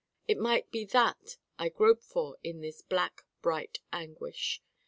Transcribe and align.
It 0.27 0.39
might 0.39 0.71
be 0.71 0.83
that 0.85 1.37
I 1.59 1.69
grope 1.69 2.01
for 2.01 2.37
in 2.43 2.61
this 2.61 2.81
black 2.81 3.23
bright 3.43 3.81
anguish. 3.93 4.59